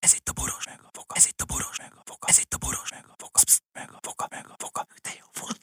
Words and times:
Ez 0.00 0.12
itt 0.14 0.28
a 0.28 0.32
boros 0.32 0.64
meg 0.66 0.78
a 0.82 0.88
foka. 0.92 1.14
Ez 1.16 1.26
itt 1.26 1.40
a 1.40 1.44
boros 1.52 1.78
meg 1.78 1.92
a 1.94 2.02
foka. 2.04 2.26
Ez 2.28 2.38
itt 2.38 2.54
a 2.54 2.58
boros 2.58 2.90
meg 2.90 3.04
a 3.08 3.14
foka. 3.18 3.40
Psz, 3.44 3.60
meg 3.72 3.88
a 3.92 3.98
foka, 4.02 4.26
meg 4.30 4.44
a 4.48 4.54
foka. 4.58 4.86
De 5.02 5.10
jó 5.20 5.26
volt. 5.40 5.60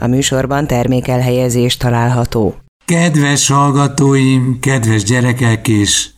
A 0.00 0.06
műsorban 0.06 0.66
termékelhelyezés 0.66 1.76
található. 1.76 2.54
Kedves 2.84 3.48
hallgatóim, 3.48 4.58
kedves 4.60 5.02
gyerekek 5.02 5.68
és 5.68 6.08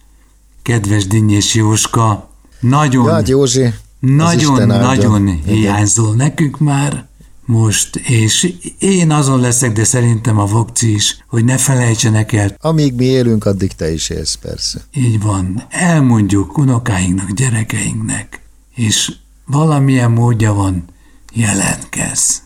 kedves 0.62 1.06
Dinnyés 1.06 1.54
Jóska, 1.54 2.30
nagyon, 2.60 3.04
Ja, 3.06 3.12
hát 3.12 3.28
Józsi, 3.28 3.74
nagyon-nagyon 4.00 5.28
Igen. 5.28 5.42
hiányzol 5.42 6.14
nekünk 6.14 6.58
már 6.58 7.08
most, 7.50 7.96
és 7.96 8.54
én 8.78 9.10
azon 9.10 9.40
leszek, 9.40 9.72
de 9.72 9.84
szerintem 9.84 10.38
a 10.38 10.44
Vokci 10.44 10.94
is, 10.94 11.24
hogy 11.28 11.44
ne 11.44 11.56
felejtsenek 11.56 12.32
el, 12.32 12.56
Amíg 12.60 12.94
mi 12.94 13.04
élünk, 13.04 13.44
addig 13.44 13.72
te 13.72 13.92
is 13.92 14.08
élsz, 14.08 14.34
persze. 14.34 14.80
így 14.94 15.22
van, 15.22 15.66
elmondjuk 15.68 16.58
unokáinknak, 16.58 17.30
gyerekeinknek, 17.30 18.40
és 18.74 19.12
valamilyen 19.46 20.10
módja 20.10 20.52
van, 20.52 20.84
jelentkez. 21.32 22.42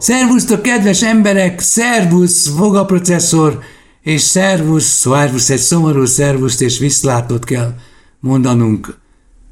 Szervusztok, 0.00 0.62
kedves 0.62 1.02
emberek! 1.02 1.60
Szervusz, 1.60 2.48
vogaprocesszor, 2.48 3.58
és 4.02 4.20
szervusz, 4.20 4.84
szervusz, 4.84 5.50
egy 5.50 5.58
szomorú 5.58 6.04
szervuszt 6.04 6.60
és 6.60 6.78
viszlátot 6.78 7.44
kell 7.44 7.74
mondanunk 8.20 8.96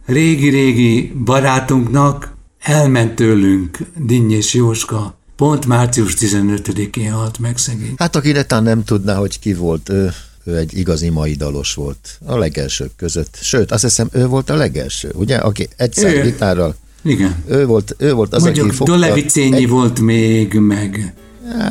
régi-régi 0.07 1.13
barátunknak, 1.25 2.35
elment 2.59 3.15
tőlünk 3.15 3.79
Dinnyés 3.97 4.55
Jóska, 4.55 5.19
pont 5.37 5.67
március 5.67 6.15
15-én 6.19 7.13
halt 7.13 7.39
meg 7.39 7.59
szegény. 7.59 7.95
Hát 7.97 8.17
aki 8.17 8.33
netán 8.33 8.63
nem 8.63 8.85
tudná, 8.85 9.17
hogy 9.17 9.39
ki 9.39 9.55
volt, 9.55 9.89
ő, 9.89 10.11
ő 10.45 10.57
egy 10.57 10.79
igazi 10.79 11.09
mai 11.09 11.35
dalos 11.35 11.75
volt. 11.75 12.19
A 12.25 12.37
legelsők 12.37 12.97
között. 12.97 13.39
Sőt, 13.41 13.73
azt 13.73 13.83
hiszem, 13.83 14.09
ő 14.13 14.27
volt 14.27 14.51
a 14.51 14.55
legelső, 14.55 15.11
ugye? 15.15 15.37
Aki 15.37 15.69
egyszer 15.77 16.15
Ő. 16.15 16.23
gitárral. 16.23 16.77
Igen. 17.09 17.45
Ő 17.49 17.67
volt, 17.67 17.95
ő 17.99 18.13
volt 18.13 18.35
az, 18.35 18.43
Mondjuk 18.43 18.67
aki 18.67 18.75
fogta... 18.75 18.93
Dolevicényi 18.93 19.67
volt 19.67 20.01
még, 20.01 20.55
meg... 20.55 21.15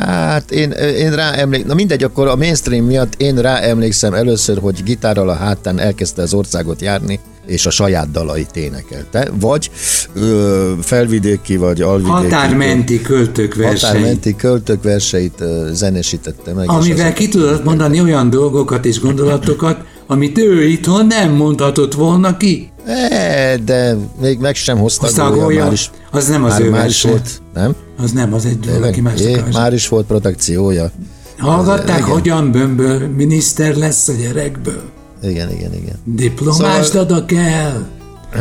Hát 0.05 0.51
én, 0.51 0.71
én 0.71 1.15
rá 1.15 1.31
emlék, 1.31 1.65
na 1.65 1.73
mindegy, 1.73 2.03
akkor 2.03 2.27
a 2.27 2.35
mainstream 2.35 2.85
miatt 2.85 3.13
én 3.17 3.35
rá 3.41 3.59
emlékszem 3.59 4.13
először, 4.13 4.57
hogy 4.57 4.83
gitárral 4.83 5.29
a 5.29 5.33
hátán 5.33 5.79
elkezdte 5.79 6.21
az 6.21 6.33
országot 6.33 6.81
járni, 6.81 7.19
és 7.45 7.65
a 7.65 7.69
saját 7.69 8.11
dalait 8.11 8.55
énekelte. 8.55 9.29
Vagy 9.39 9.71
ö, 10.13 10.71
felvidéki, 10.81 11.57
vagy 11.57 11.81
alvidéki. 11.81 12.13
Határmenti 12.13 13.01
költők 13.01 13.55
verseny. 13.55 13.89
Határmenti 13.89 14.35
költők 14.35 14.83
verseit 14.83 15.41
ö, 15.41 15.69
zenesítette 15.71 16.53
meg. 16.53 16.69
Amivel 16.69 17.13
ki 17.13 17.27
tudott 17.27 17.63
mondani 17.63 18.01
olyan 18.01 18.29
dolgokat 18.29 18.85
és 18.85 18.99
gondolatokat, 18.99 19.83
amit 20.07 20.37
ő 20.37 20.67
itthon 20.67 21.05
nem 21.05 21.31
mondhatott 21.31 21.93
volna 21.93 22.37
ki. 22.37 22.71
E, 22.87 23.57
de 23.65 23.95
még 24.21 24.39
meg 24.39 24.55
sem 24.55 24.77
hozta 24.77 25.05
Hozta 25.05 25.25
a 25.25 25.29
gólya, 25.29 25.43
gólya? 25.43 25.63
már 25.63 25.71
is, 25.71 25.91
Az 26.11 26.27
nem 26.27 26.43
az 26.43 26.51
már, 26.51 26.61
ő 26.61 26.69
már 26.69 26.87
is 26.87 27.01
volt, 27.03 27.41
nem? 27.53 27.75
Az 27.97 28.11
nem, 28.11 28.33
az 28.33 28.45
egy 28.45 28.69
valaki 28.79 29.01
más. 29.01 29.19
É, 29.19 29.43
már 29.53 29.73
is 29.73 29.87
volt 29.87 30.05
protekciója. 30.05 30.91
Hallgatták, 31.37 31.97
igen. 31.97 32.09
hogyan 32.09 32.51
bömböl 32.51 33.07
miniszter 33.07 33.75
lesz 33.75 34.07
a 34.07 34.13
gyerekből? 34.13 34.81
Igen, 35.23 35.51
igen, 35.51 35.73
igen. 35.73 35.95
Diplomást 36.03 36.91
Szóval- 36.91 37.03
adok 37.03 37.31
el, 37.31 37.87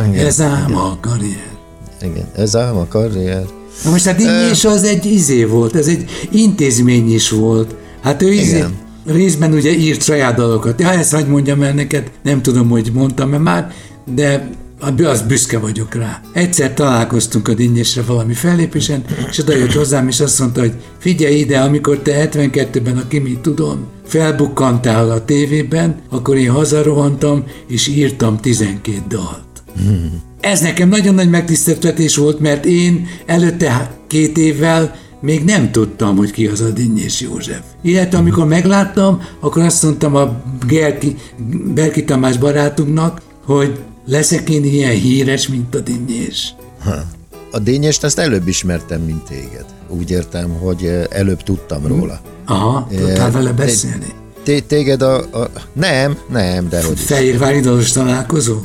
Igen, 0.09 0.25
ez 0.25 0.41
ám 0.41 0.75
a 0.75 0.97
karrier. 1.01 1.47
Igen, 2.01 2.25
ez 2.35 2.55
ám 2.55 2.77
a 2.77 2.85
karrier. 2.89 3.43
Na 3.83 3.89
most 3.89 4.05
hát 4.05 4.15
Dinnyés 4.15 4.65
az 4.65 4.83
egy 4.83 5.05
izé 5.05 5.43
volt, 5.43 5.75
ez 5.75 5.87
egy 5.87 6.05
intézmény 6.31 7.13
is 7.13 7.29
volt. 7.29 7.75
Hát 8.03 8.21
ő 8.21 8.31
izé, 8.31 8.55
Igen. 8.55 8.75
részben 9.05 9.53
ugye 9.53 9.71
írt 9.71 10.03
saját 10.03 10.35
dalokat. 10.35 10.79
Ja, 10.79 10.89
ezt 10.89 11.13
hagyd 11.13 11.27
mondjam 11.27 11.61
el 11.61 11.73
neked, 11.73 12.11
nem 12.23 12.41
tudom, 12.41 12.69
hogy 12.69 12.91
mondtam-e 12.93 13.37
már, 13.37 13.71
de 14.15 14.49
az 15.03 15.21
büszke 15.21 15.59
vagyok 15.59 15.95
rá. 15.95 16.21
Egyszer 16.33 16.73
találkoztunk 16.73 17.47
a 17.47 17.53
Dinnyésre 17.53 18.01
valami 18.01 18.33
fellépésen, 18.33 19.03
és 19.29 19.37
oda 19.37 19.55
jött 19.55 19.73
hozzám, 19.73 20.07
és 20.07 20.19
azt 20.19 20.39
mondta, 20.39 20.59
hogy 20.59 20.73
figyelj 20.97 21.35
ide, 21.35 21.59
amikor 21.59 21.97
te 21.97 22.29
72-ben 22.31 22.97
a 22.97 23.07
Kimi 23.07 23.37
tudom, 23.41 23.85
felbukkantál 24.05 25.11
a 25.11 25.25
tévében, 25.25 25.95
akkor 26.09 26.37
én 26.37 26.51
hazarohantam, 26.51 27.43
és 27.67 27.87
írtam 27.87 28.37
12 28.37 28.97
dalt. 29.07 29.45
Ez 30.39 30.61
nekem 30.61 30.89
nagyon 30.89 31.13
nagy 31.13 31.29
megtiszteltetés 31.29 32.15
volt, 32.15 32.39
mert 32.39 32.65
én 32.65 33.07
előtte 33.25 33.97
két 34.07 34.37
évvel 34.37 34.95
még 35.21 35.43
nem 35.43 35.71
tudtam, 35.71 36.17
hogy 36.17 36.31
ki 36.31 36.47
az 36.47 36.61
a 36.61 36.69
Dinnyés 36.69 37.21
József. 37.21 37.61
Illetve 37.81 38.17
amikor 38.17 38.47
megláttam, 38.47 39.21
akkor 39.39 39.61
azt 39.63 39.83
mondtam 39.83 40.15
a 40.15 40.41
Gerki, 40.67 41.15
Berki 41.73 42.03
Tamás 42.03 42.37
barátunknak, 42.37 43.21
hogy 43.45 43.79
leszek 44.07 44.49
én 44.49 44.63
ilyen 44.63 44.91
híres, 44.91 45.47
mint 45.47 45.75
a 45.75 45.79
Dinnyés. 45.79 46.55
A 47.51 47.59
dényest 47.59 48.03
ezt 48.03 48.19
előbb 48.19 48.47
ismertem, 48.47 49.01
mint 49.01 49.23
téged. 49.23 49.65
Úgy 49.89 50.11
értem, 50.11 50.49
hogy 50.49 50.85
eh, 50.85 51.03
előbb 51.09 51.43
tudtam 51.43 51.87
róla. 51.87 52.19
Aha, 52.45 52.87
tudtál 52.97 53.31
vele 53.31 53.51
beszélni? 53.51 54.13
Té- 54.43 54.63
téged 54.63 55.01
a, 55.01 55.15
a... 55.15 55.49
Nem, 55.73 56.17
nem, 56.31 56.69
de 56.69 56.83
hogy. 56.83 56.99
Fehérvári 56.99 57.61
találkozó? 57.93 58.55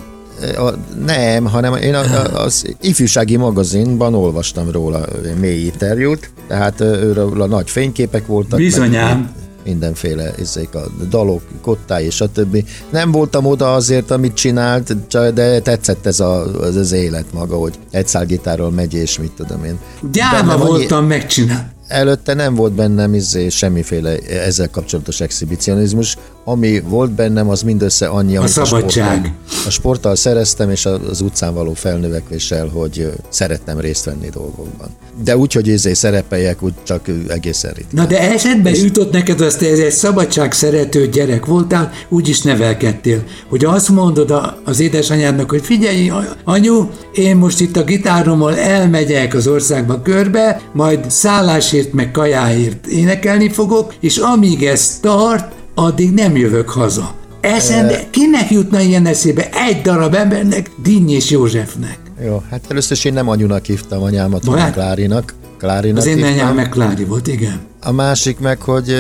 A, 0.57 0.73
nem, 1.05 1.45
hanem 1.45 1.75
én 1.75 1.95
a, 1.95 2.01
a, 2.01 2.43
az 2.43 2.75
ifjúsági 2.81 3.37
magazinban 3.37 4.15
olvastam 4.15 4.71
róla 4.71 5.05
mély 5.41 5.65
interjút, 5.65 6.31
tehát 6.49 6.81
őről 6.81 7.43
a 7.43 7.47
nagy 7.47 7.71
fényképek 7.71 8.27
voltak. 8.27 8.51
meg 8.51 8.61
Bizonyám. 8.61 9.33
Mindenféle 9.65 10.35
ezek 10.39 10.75
a 10.75 10.87
dalok, 11.11 11.43
kottái 11.61 12.05
és 12.05 12.21
a 12.21 12.29
többi. 12.29 12.65
Nem 12.91 13.11
voltam 13.11 13.47
oda 13.47 13.75
azért, 13.75 14.11
amit 14.11 14.35
csinált, 14.35 15.09
de 15.35 15.61
tetszett 15.61 16.07
ez 16.07 16.21
a, 16.21 16.61
az, 16.61 16.77
az 16.77 16.93
élet 16.93 17.33
maga, 17.33 17.57
hogy 17.57 17.79
egy 17.91 18.11
gitárral 18.27 18.71
megy, 18.71 18.95
és 18.95 19.19
mit 19.19 19.33
tudom 19.33 19.65
én. 19.65 19.79
Gyáva 20.13 20.57
voltam 20.57 21.07
megcsinálni. 21.07 21.71
Előtte 21.89 22.35
nem 22.35 22.55
volt 22.55 22.73
bennem 22.73 23.15
izé, 23.15 23.49
semmiféle 23.49 24.19
ezzel 24.19 24.71
kapcsolatos 24.71 25.21
exhibicionizmus. 25.21 26.17
Ami 26.45 26.81
volt 26.81 27.11
bennem, 27.11 27.49
az 27.49 27.63
mindössze 27.63 28.07
annyi, 28.07 28.37
amit 28.37 28.51
szabadság. 28.51 29.05
A, 29.07 29.11
sporttal, 29.11 29.67
a 29.67 29.71
sporttal 29.71 30.17
szereztem, 30.17 30.71
és 30.71 30.87
a- 30.87 31.01
az 31.11 31.21
utcán 31.21 31.55
való 31.55 31.73
felnövekvéssel, 31.75 32.67
hogy 32.69 33.13
szerettem 33.29 33.79
részt 33.81 34.05
venni 34.05 34.29
dolgokban. 34.33 34.89
De 35.25 35.37
úgy, 35.37 35.53
hogy 35.53 35.67
izé 35.67 35.93
szerepeljek, 35.93 36.63
úgy 36.63 36.73
csak 36.83 37.09
egészen 37.29 37.71
ritkán. 37.75 37.91
Na 37.95 38.07
de 38.07 38.21
esetben 38.33 38.75
jutott 38.75 39.13
neked 39.13 39.41
azt, 39.41 39.59
hogy 39.59 39.67
ez 39.69 39.79
egy 39.79 39.91
szabadság 39.91 40.53
szerető 40.53 41.09
gyerek 41.09 41.47
voltál, 41.47 41.91
úgy 42.09 42.29
is 42.29 42.43
nevelkedtél, 42.43 43.23
hogy 43.49 43.65
azt 43.65 43.89
mondod 43.89 44.31
a- 44.31 44.61
az 44.65 44.81
édesanyádnak, 44.81 45.51
hogy 45.51 45.63
figyelj, 45.65 46.11
a- 46.11 46.37
anyu, 46.45 46.89
én 47.15 47.37
most 47.37 47.61
itt 47.61 47.77
a 47.77 47.85
gitárommal 47.85 48.57
elmegyek 48.57 49.35
az 49.35 49.47
országba 49.47 50.03
körbe, 50.03 50.61
majd 50.73 51.11
szállásért 51.11 51.93
meg 51.93 52.11
kajáért 52.11 52.87
énekelni 52.87 53.49
fogok, 53.51 53.95
és 54.01 54.17
amíg 54.17 54.65
ez 54.67 54.99
tart, 55.01 55.53
addig 55.75 56.13
nem 56.13 56.37
jövök 56.37 56.69
haza. 56.69 57.15
Eszembe, 57.41 58.11
kinek 58.11 58.51
jutna 58.51 58.81
ilyen 58.81 59.07
eszébe 59.07 59.49
egy 59.69 59.81
darab 59.83 60.15
embernek, 60.15 60.71
Dinnyés 60.83 61.31
Józsefnek? 61.31 61.99
Jó, 62.25 62.43
hát 62.51 62.65
először 62.69 62.97
is 62.97 63.05
én 63.05 63.13
nem 63.13 63.29
anyunak 63.29 63.65
hívtam 63.65 64.03
anyámat, 64.03 64.45
hanem 64.45 64.73
Klárinak. 64.73 65.35
Klárinak 65.59 65.99
Az 65.99 66.07
én 66.07 66.25
anyám 66.25 66.55
meg 66.55 66.69
Klári 66.69 67.05
volt, 67.05 67.27
igen. 67.27 67.61
A 67.81 67.93
másik 67.93 68.39
meg, 68.39 68.61
hogy 68.61 68.95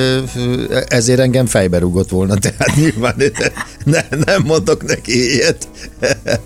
ezért 0.89 1.21
engem 1.21 1.47
fejbe 1.47 1.79
rúgott 1.79 2.09
volna, 2.09 2.35
tehát 2.43 2.77
nyilván 2.77 3.15
ne, 3.85 4.01
nem 4.25 4.43
mondok 4.45 4.85
neki 4.87 5.33
ilyet. 5.35 5.69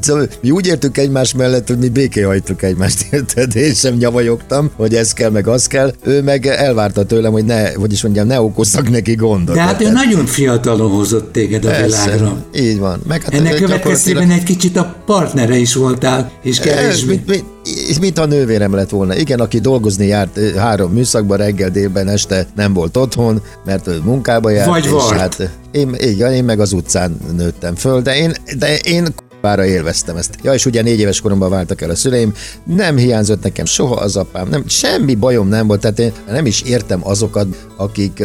Szóval 0.00 0.28
mi 0.40 0.50
úgy 0.50 0.66
értük 0.66 0.98
egymás 0.98 1.34
mellett, 1.34 1.68
hogy 1.68 1.78
mi 1.78 1.88
békéhajtuk 1.88 2.62
egymást, 2.62 3.06
érted? 3.10 3.56
Én 3.56 3.74
sem 3.74 3.94
nyavajogtam, 3.94 4.70
hogy 4.76 4.94
ez 4.94 5.12
kell, 5.12 5.30
meg 5.30 5.46
az 5.46 5.66
kell. 5.66 5.92
Ő 6.02 6.22
meg 6.22 6.46
elvárta 6.46 7.04
tőlem, 7.04 7.32
hogy 7.32 7.44
ne, 7.44 7.72
hogy 7.72 7.92
is 7.92 8.02
mondjam, 8.02 8.26
ne 8.26 8.40
okozzak 8.40 8.90
neki 8.90 9.14
gondot. 9.14 9.54
De 9.54 9.60
hát 9.60 9.80
ő 9.80 9.90
nagyon 9.90 10.26
fiatalon 10.26 10.90
hozott 10.90 11.32
téged 11.32 11.64
a 11.64 11.68
Persze, 11.68 12.04
világra. 12.04 12.44
Így 12.54 12.78
van. 12.78 13.00
Meg 13.06 13.22
hát 13.22 13.34
Ennek 13.34 13.54
következtében 13.54 14.30
egy 14.30 14.42
kicsit 14.42 14.76
a 14.76 14.94
partnere 15.06 15.56
is 15.56 15.74
voltál, 15.74 16.32
és 16.42 16.58
kevésbé. 16.58 17.12
mint, 17.26 17.26
mint, 17.26 18.00
mint 18.00 18.18
a 18.18 18.26
nővérem 18.26 18.74
lett 18.74 18.90
volna. 18.90 19.16
Igen, 19.16 19.40
aki 19.40 19.58
dolgozni 19.58 20.06
járt 20.06 20.36
ö, 20.36 20.54
három 20.54 20.92
műszakban, 20.92 21.36
reggel, 21.36 21.70
délben, 21.70 22.08
este 22.08 22.46
nem 22.56 22.72
volt 22.72 22.96
otthon, 22.96 23.42
mert 23.64 24.04
munkába 24.04 24.50
járt. 24.50 24.68
Vagy 24.68 24.88
vart. 24.88 25.18
hát 25.18 25.50
én, 25.74 25.94
igen, 25.98 26.32
én 26.32 26.44
meg 26.44 26.60
az 26.60 26.72
utcán 26.72 27.16
nőttem 27.36 27.74
föl, 27.74 28.02
de 28.02 28.16
én, 28.16 28.34
de 28.58 28.78
én 28.78 29.14
kurvára 29.16 29.64
élveztem 29.64 30.16
ezt. 30.16 30.38
Ja, 30.42 30.54
és 30.54 30.66
ugye 30.66 30.82
négy 30.82 31.00
éves 31.00 31.20
koromban 31.20 31.50
váltak 31.50 31.80
el 31.80 31.90
a 31.90 31.94
szüleim, 31.94 32.34
nem 32.64 32.96
hiányzott 32.96 33.42
nekem 33.42 33.64
soha 33.64 33.94
az 33.94 34.16
apám, 34.16 34.48
nem, 34.48 34.68
semmi 34.68 35.14
bajom 35.14 35.48
nem 35.48 35.66
volt, 35.66 35.80
tehát 35.80 35.98
én 35.98 36.12
nem 36.28 36.46
is 36.46 36.62
értem 36.62 37.00
azokat, 37.08 37.66
akik 37.76 38.22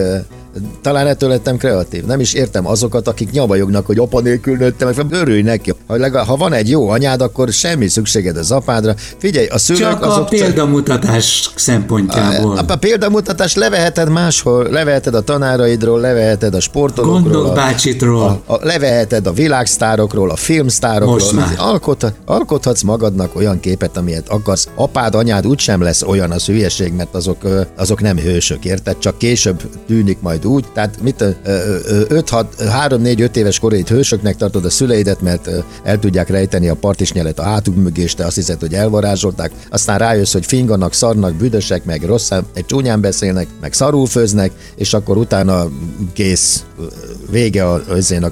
talán 0.82 1.08
ettől 1.08 1.30
lettem 1.30 1.58
kreatív. 1.58 2.06
Nem 2.06 2.20
is 2.20 2.34
értem 2.34 2.68
azokat, 2.68 3.08
akik 3.08 3.32
nyavajognak, 3.32 3.86
hogy 3.86 3.98
apa 3.98 4.20
nélkül 4.20 4.58
nőttem, 4.58 4.92
örülj 5.10 5.42
neki. 5.42 5.74
Ha, 5.88 5.96
legalább, 5.96 6.28
ha 6.28 6.36
van 6.36 6.54
egy 6.54 6.70
jó 6.70 6.90
anyád, 6.90 7.22
akkor 7.22 7.50
semmi 7.50 7.88
szükséged 7.88 8.38
az 8.38 8.52
apádra. 8.52 8.96
Figyelj, 9.18 9.48
a 9.48 9.58
szülők 9.58 9.82
Csak 9.82 10.04
azok... 10.04 10.24
a 10.24 10.28
példamutatás 10.28 11.50
szempontjából. 11.56 12.58
A, 12.58 12.64
a 12.68 12.76
példamutatás 12.76 13.56
leveheted 13.56 14.10
máshol, 14.10 14.68
leveheted 14.70 15.16
a 15.16 15.22
tanáraidról, 15.22 16.00
leveheted 16.00 16.54
a 16.54 16.60
sportolókról. 16.60 17.22
Gondok 17.22 17.46
a, 17.46 17.54
bácsitról. 17.54 18.42
A, 18.46 18.54
a, 18.54 18.60
leveheted 18.62 19.28
a 19.28 19.32
világsztárokról, 19.32 20.30
a 20.30 20.36
filmsztárokról. 20.36 21.14
Most 21.14 21.32
már. 21.32 21.54
Alkot, 21.58 22.14
alkothatsz 22.26 22.82
magadnak 22.82 23.36
olyan 23.36 23.60
képet, 23.60 23.98
amilyet 23.98 24.30
akarsz. 24.30 24.68
Apád, 24.76 25.16
anyád 25.16 25.48
úgysem 25.48 25.82
lesz 25.82 26.02
olyan 26.02 26.32
az 26.32 26.46
hülyeség, 26.46 26.94
mert 26.94 27.16
azok, 27.16 27.38
azok 27.78 28.02
nem 28.02 28.18
hősök, 28.18 28.66
érted? 28.66 28.98
Csak 28.98 29.18
később 29.18 29.62
tűnik 29.88 30.18
majd 30.22 30.46
úgy. 30.50 30.66
Tehát 30.74 31.01
mit 31.01 31.25
3-4-5 31.46 33.36
éves 33.36 33.60
korait 33.60 33.90
hősöknek 33.90 34.36
tartod 34.36 34.66
a 34.66 34.69
szüleidet, 34.69 35.22
mert 35.22 35.50
el 35.84 36.00
tudják 36.00 36.30
rejteni 36.30 36.69
a 36.69 36.75
partisnyelet 36.75 37.40
a 37.40 37.44
hátuk 37.44 37.75
mögé, 37.75 38.01
és 38.01 38.13
te 38.13 38.25
azt 38.25 38.36
hiszed, 38.36 38.60
hogy 38.60 38.74
elvarázsolták. 38.74 39.51
Aztán 39.69 39.98
rájössz, 39.98 40.34
hogy 40.34 40.46
finganak, 40.46 40.94
szarnak, 40.94 41.34
büdösek, 41.34 41.86
meg 41.86 42.04
rosszán, 42.04 42.46
egy 42.54 42.66
csúnyán 42.66 43.01
beszélnek, 43.01 43.48
meg 43.62 43.74
szarul 43.74 44.06
főznek, 44.06 44.51
és 44.75 44.94
akkor 44.94 45.18
utána 45.18 45.69
kész 46.13 46.63
vége 47.30 47.66
a, 47.66 47.81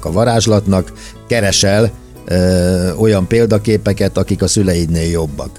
a 0.02 0.12
varázslatnak, 0.12 0.92
keresel 1.28 1.92
ö, 2.26 2.94
olyan 2.94 3.28
példaképeket, 3.28 4.18
akik 4.18 4.42
a 4.42 4.48
szüleidnél 4.48 5.10
jobbak. 5.10 5.50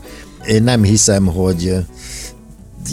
Én 0.46 0.62
nem 0.62 0.82
hiszem, 0.82 1.26
hogy 1.26 1.75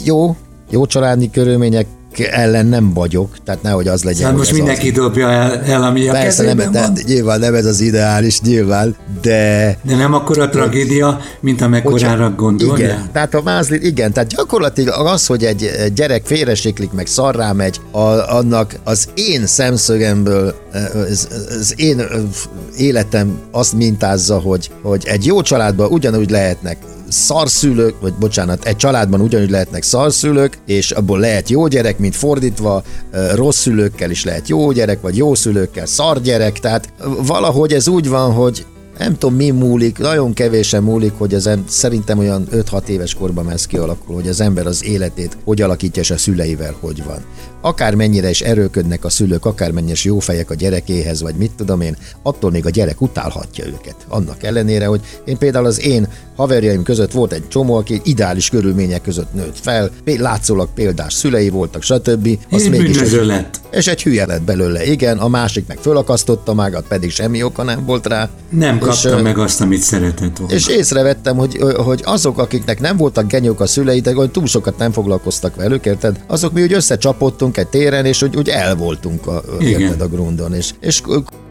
jó, 0.04 0.36
jó 0.70 0.86
családi 0.86 1.30
körülmények 1.30 1.86
ellen 2.18 2.66
nem 2.66 2.92
vagyok, 2.92 3.36
tehát 3.44 3.62
nehogy 3.62 3.88
az 3.88 4.02
legyen. 4.04 4.28
Hogy 4.28 4.38
most 4.38 4.52
mindenki 4.52 4.88
az. 4.88 4.94
dobja 4.94 5.30
el, 5.30 5.60
el 5.60 5.82
ami 5.82 6.08
a 6.08 6.12
Persze 6.12 6.42
nem, 6.42 6.56
van. 6.56 6.72
de, 6.72 6.88
nyilván 7.06 7.40
nem 7.40 7.54
ez 7.54 7.64
az 7.64 7.80
ideális, 7.80 8.40
nyilván, 8.40 8.96
de 9.22 9.78
De 9.82 9.96
nem 9.96 10.14
akkora 10.14 10.48
tragédia, 10.48 11.20
mint 11.40 11.60
amekkorára 11.60 12.30
gondolja. 12.36 12.84
igen, 12.84 13.08
tehát 13.12 13.34
a 13.34 13.40
mázli, 13.42 13.86
igen, 13.86 14.12
tehát 14.12 14.28
gyakorlatilag 14.28 15.06
az, 15.06 15.26
hogy 15.26 15.44
egy 15.44 15.70
gyerek 15.94 16.26
félresiklik, 16.26 16.92
meg 16.92 17.06
szarrá 17.06 17.52
megy, 17.52 17.80
a, 17.90 18.00
annak 18.36 18.74
az 18.84 19.08
én 19.14 19.46
szemszögemből, 19.46 20.54
az, 21.10 21.28
az 21.60 21.74
én 21.76 22.02
életem 22.76 23.38
azt 23.50 23.72
mintázza, 23.72 24.38
hogy, 24.38 24.70
hogy 24.82 25.04
egy 25.06 25.26
jó 25.26 25.42
családban 25.42 25.90
ugyanúgy 25.90 26.30
lehetnek 26.30 26.76
szarszülők, 27.08 28.00
vagy 28.00 28.14
bocsánat, 28.14 28.64
egy 28.64 28.76
családban 28.76 29.20
ugyanúgy 29.20 29.50
lehetnek 29.50 29.82
szarszülők, 29.82 30.58
és 30.66 30.90
abból 30.90 31.18
lehet 31.18 31.48
jó 31.48 31.66
gyerek, 31.66 31.98
mint 31.98 32.16
fordítva, 32.16 32.82
rossz 33.34 33.60
szülőkkel 33.60 34.10
is 34.10 34.24
lehet 34.24 34.48
jó 34.48 34.72
gyerek, 34.72 35.00
vagy 35.00 35.16
jó 35.16 35.34
szülőkkel 35.34 35.86
szar 35.86 36.20
gyerek, 36.20 36.58
tehát 36.58 36.92
valahogy 37.26 37.72
ez 37.72 37.88
úgy 37.88 38.08
van, 38.08 38.32
hogy 38.32 38.66
nem 38.98 39.18
tudom, 39.18 39.36
mi 39.36 39.50
múlik, 39.50 39.98
nagyon 39.98 40.32
kevésen 40.32 40.82
múlik, 40.82 41.12
hogy 41.18 41.34
az 41.34 41.46
em- 41.46 41.68
szerintem 41.68 42.18
olyan 42.18 42.48
5-6 42.52 42.88
éves 42.88 43.14
korban 43.14 43.50
ez 43.50 43.66
kialakul, 43.66 44.14
hogy 44.14 44.28
az 44.28 44.40
ember 44.40 44.66
az 44.66 44.84
életét 44.84 45.36
hogy 45.44 45.62
alakítja, 45.62 46.02
és 46.02 46.10
a 46.10 46.16
szüleivel 46.16 46.76
hogy 46.80 47.04
van. 47.04 47.24
Akármennyire 47.60 48.30
is 48.30 48.40
erőködnek 48.40 49.04
a 49.04 49.08
szülők, 49.08 49.44
akármennyire 49.44 49.92
is 49.92 50.04
jó 50.04 50.18
fejek 50.18 50.50
a 50.50 50.54
gyerekéhez, 50.54 51.22
vagy 51.22 51.34
mit 51.34 51.50
tudom 51.56 51.80
én, 51.80 51.96
attól 52.22 52.50
még 52.50 52.66
a 52.66 52.70
gyerek 52.70 53.00
utálhatja 53.00 53.66
őket. 53.66 53.96
Annak 54.08 54.42
ellenére, 54.42 54.86
hogy 54.86 55.00
én 55.24 55.38
például 55.38 55.66
az 55.66 55.80
én 55.80 56.08
haverjaim 56.36 56.82
között 56.82 57.12
volt 57.12 57.32
egy 57.32 57.48
csomó, 57.48 57.74
aki 57.74 58.00
ideális 58.04 58.48
körülmények 58.48 59.02
között 59.02 59.34
nőtt 59.34 59.58
fel, 59.60 59.90
látszólag 60.04 60.68
példás 60.74 61.12
szülei 61.12 61.48
voltak, 61.48 61.82
stb. 61.82 62.26
És 62.26 62.68
mégis 62.68 62.96
bűnöző 62.96 63.24
lett. 63.24 63.60
és 63.70 63.86
egy 63.86 64.02
hülye 64.02 64.26
lett 64.26 64.42
belőle, 64.42 64.84
igen, 64.84 65.18
a 65.18 65.28
másik 65.28 65.66
meg 65.66 65.78
fölakasztotta 65.78 66.54
magát, 66.54 66.84
pedig 66.88 67.10
semmi 67.10 67.42
oka 67.42 67.62
nem 67.62 67.84
volt 67.84 68.06
rá. 68.06 68.28
Nem 68.48 68.78
kapta 68.86 69.18
ö, 69.18 69.22
meg 69.22 69.38
azt, 69.38 69.60
amit 69.60 69.80
szeretett 69.80 70.36
volna. 70.36 70.54
És 70.54 70.68
észrevettem, 70.68 71.36
hogy, 71.36 71.58
hogy 71.76 72.02
azok, 72.04 72.38
akiknek 72.38 72.80
nem 72.80 72.96
voltak 72.96 73.26
genyók 73.26 73.60
a 73.60 73.66
szülei, 73.66 74.00
de 74.00 74.14
hogy 74.14 74.30
túl 74.30 74.46
sokat 74.46 74.78
nem 74.78 74.92
foglalkoztak 74.92 75.56
velük, 75.56 75.86
érted? 75.86 76.20
Azok 76.26 76.52
mi 76.52 76.62
úgy 76.62 76.72
összecsapottunk 76.72 77.56
egy 77.56 77.68
téren, 77.68 78.04
és 78.04 78.22
úgy, 78.22 78.36
úgy 78.36 78.48
el 78.48 78.76
voltunk 78.76 79.26
a, 79.26 79.42
érted, 79.60 80.00
a 80.00 80.08
grundon, 80.08 80.54
és, 80.54 80.70
és 80.80 81.02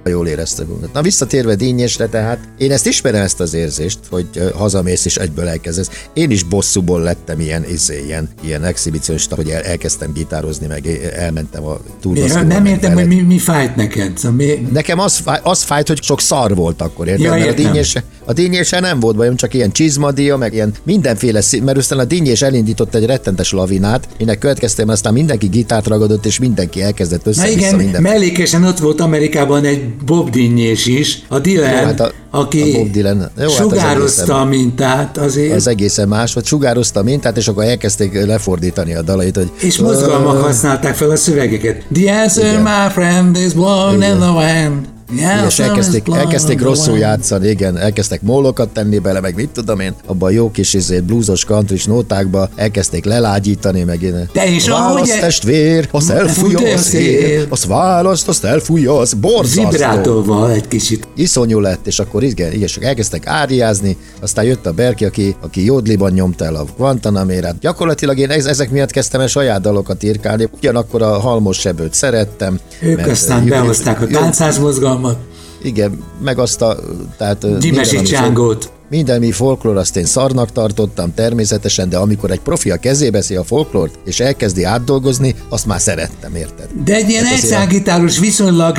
jól 0.10 0.28
éreztek 0.28 0.66
magunkat. 0.68 0.94
Na 0.94 1.02
visszatérve 1.02 1.56
Dínyésre, 1.56 2.08
tehát 2.08 2.40
én 2.58 2.72
ezt 2.72 2.88
ismerem 2.88 3.22
ezt 3.22 3.40
az 3.40 3.54
érzést, 3.54 4.00
hogy 4.10 4.28
hazamész 4.56 5.06
és 5.06 5.16
egyből 5.16 5.48
elkezdesz. 5.48 5.90
Én 6.14 6.32
is 6.32 6.44
bosszúból 6.44 7.02
lettem 7.02 7.40
ilyen, 7.40 7.66
izé, 7.70 8.04
ilyen, 8.06 8.30
ilyen 8.44 8.64
exhibicionista, 8.64 9.36
hogy 9.36 9.50
el, 9.50 9.62
elkezdtem 9.62 10.14
gitározni, 10.14 10.68
meg 10.68 10.88
elmentem 11.16 11.64
a 11.64 11.78
túlbasztóba. 12.02 12.44
nem 12.44 12.66
értem, 12.66 12.94
hogy 12.94 13.08
mi, 13.08 13.22
mi 13.22 13.38
fájt 13.40 13.76
neked. 13.76 14.18
Szóval 14.18 14.38
mi, 14.38 14.68
Nekem 14.74 15.00
az, 15.00 15.18
fáj, 15.18 15.40
az 15.44 15.64
fájt, 15.64 15.88
hogy 15.88 16.04
sok 16.04 16.22
szar 16.22 16.56
volt 16.56 16.82
akkor, 16.82 17.08
érted? 17.08 17.24
Ja, 17.24 17.32
Mert 17.32 17.50
a 17.50 17.54
dínyése, 17.54 18.04
a 18.26 18.34
dínyése 18.34 18.80
nem 18.80 19.00
volt 19.00 19.16
bajom, 19.16 19.36
csak 19.36 19.54
ilyen 19.54 19.72
csizmadia, 19.72 20.38
meg 20.38 20.54
ilyen 20.54 20.74
mindenféle 20.84 21.42
szín, 21.42 21.64
mert 21.64 21.78
aztán 21.78 22.00
a 22.00 22.06
dínyés 22.06 22.42
elindított 22.42 22.96
egy 22.96 23.06
rettentes 23.06 23.52
lavinát, 23.52 24.08
ennek 24.18 24.38
következtében 24.38 24.94
aztán 24.94 25.14
mindenki 25.14 25.48
gitárt 25.48 25.88
ragadott, 25.88 26.26
és 26.26 26.40
mindenki 26.40 26.82
elkezdett 26.82 27.24
Na 27.24 27.30
össze 27.32 27.50
igen, 27.50 27.76
minden. 27.76 28.02
mellékesen 28.02 28.64
ott 28.64 28.80
volt 28.80 29.02
Amerikában 29.02 29.64
egy 29.64 29.95
Bob 30.06 30.30
Dinnyés 30.30 30.86
is, 30.86 31.22
a 31.28 31.40
Dylan, 31.40 31.70
Jó, 31.70 31.76
hát 31.76 32.00
a- 32.00 32.12
aki 32.32 32.62
a 32.62 32.78
Bob 32.78 32.92
Dylan. 32.92 33.18
Jó, 33.18 33.24
hát 33.38 33.46
az 33.46 33.54
sugározta 33.56 34.40
a 34.42 34.46
mintát 34.46 35.18
azért, 35.18 35.54
Az 35.56 35.68
egészen 35.68 36.08
más, 36.08 36.34
hogy 36.34 36.46
sugározta 36.46 37.00
a 37.00 37.04
mintát, 37.04 37.38
és 37.38 37.48
akkor 37.48 37.64
elkezdték 37.64 38.26
lefordítani 38.26 38.96
a 38.96 39.02
dalait, 39.02 39.36
hogy 39.36 39.52
és 39.60 39.78
mozgalmak 39.80 40.42
használták 40.42 40.96
fel 40.96 41.10
a 41.10 41.16
szövegeket. 41.16 41.84
The 41.94 42.22
answer, 42.22 42.62
my 42.62 42.92
friend, 42.94 43.36
is 43.38 43.54
blown 43.54 43.94
in 44.02 44.18
the 44.20 44.30
wind. 44.32 44.94
Igen, 45.14 45.46
és 45.46 45.60
elkezdték, 45.60 46.04
elkezdték 46.14 46.62
rosszul 46.62 46.98
játszani, 46.98 47.48
igen, 47.48 47.78
elkezdtek 47.78 48.22
mólokat 48.22 48.70
tenni 48.70 49.00
bele, 49.00 49.20
meg 49.20 49.36
mit 49.36 49.50
tudom 49.50 49.80
én, 49.80 49.94
abban 50.06 50.30
a 50.30 50.32
jó 50.32 50.52
kis 50.52 50.74
izé, 50.74 51.00
bluesos 51.00 51.46
country 51.46 51.80
nótákba 51.86 52.50
elkezdték 52.56 53.06
lelágyítani, 53.06 53.84
meg 53.84 54.02
én. 54.02 54.30
De 54.34 54.46
és 54.54 54.68
ahogy 54.68 54.92
választ 54.94 55.12
e- 55.12 55.20
testvér, 55.20 55.88
azt 55.92 56.10
elfújja 56.10 56.74
a 56.74 56.78
szél, 56.78 57.46
azt 57.50 57.66
választ, 57.66 58.28
azt 58.28 58.44
elfújja, 58.44 58.98
az 58.98 59.14
borzasztó. 59.14 59.70
Vibrátóval 59.70 60.52
egy 60.52 60.68
kicsit. 60.68 61.08
Iszonyú 61.16 61.60
lett, 61.60 61.88
és 61.88 62.00
akkor 62.00 62.24
igen, 62.24 62.48
igen, 62.52 62.62
és 62.64 62.78
elkezdtek 62.78 63.28
áriázni, 63.28 63.98
aztán 64.22 64.46
jött 64.46 64.66
a 64.66 64.72
Berki, 64.72 65.06
aki, 65.06 65.36
aki 65.42 65.66
jódliban 65.66 66.12
nyomta 66.12 66.46
el 66.46 66.56
a 66.56 66.66
Guantanamérát. 66.78 67.60
Gyakorlatilag 67.60 68.18
én 68.18 68.30
ez- 68.30 68.46
ezek 68.46 68.70
miatt 68.72 68.92
kezdtem 68.92 69.22
el 69.22 69.28
saját 69.28 69.62
dalokat 69.62 70.04
írkálni, 70.04 70.50
ugyanakkor 70.58 71.02
a 71.02 71.20
Halmos 71.20 71.58
Sebőt 71.60 71.94
szerettem. 71.94 72.60
Ők 72.82 73.08
aztán 73.08 73.46
behozták 73.46 74.02
a 74.02 74.06
jó- 74.10 74.20
táncház 74.20 74.60
mozgalmat, 74.98 75.18
igen, 75.62 76.04
meg 76.24 76.40
azt 76.40 76.62
a... 76.62 76.78
Tehát, 77.18 77.60
Gyimesi 77.60 78.02
Csángót. 78.02 78.72
minden 78.90 79.20
mi 79.20 79.32
folklór, 79.32 79.78
azt 79.78 79.98
én 79.98 80.06
szarnak 80.06 80.52
tartottam 80.52 81.14
természetesen, 81.14 81.90
de 81.90 81.98
amikor 81.98 82.32
egy 82.32 82.40
profi 82.40 82.72
a 82.72 82.78
kezébe 82.78 83.18
veszi 83.18 83.36
a 83.36 83.44
folklórt, 83.44 84.00
és 84.06 84.20
elkezdi 84.20 84.64
átdolgozni, 84.64 85.36
azt 85.50 85.66
már 85.66 85.80
szerettem, 85.80 86.36
érted? 86.36 86.70
De 86.86 86.96
egy 86.96 87.10
ilyen 87.10 87.24
Hát 87.26 87.34
egyszágitáros, 87.34 88.20
viszonylag 88.20 88.78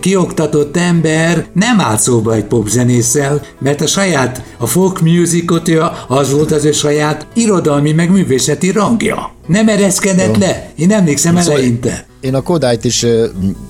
kioktatott 0.00 0.76
ember 0.76 1.46
nem 1.52 1.80
állt 1.80 2.00
szóba 2.00 2.34
egy 2.34 2.44
popzenésszel, 2.44 3.40
mert 3.58 3.80
a 3.80 3.86
saját, 3.86 4.42
a 4.58 4.66
folk 4.66 5.00
musicot, 5.00 5.70
az 6.08 6.32
volt 6.32 6.52
az 6.52 6.64
ő 6.64 6.72
saját 6.72 7.26
irodalmi, 7.34 7.92
meg 7.92 8.10
művészeti 8.10 8.70
rangja. 8.70 9.32
Nem 9.46 9.68
ereszkedett 9.68 10.36
le. 10.36 10.70
Én 10.76 10.92
emlékszem 10.92 11.36
Szóval- 11.36 11.58
eleinte. 11.58 12.06
Én 12.20 12.34
a 12.34 12.42
Kodályt 12.42 12.84
is, 12.84 13.06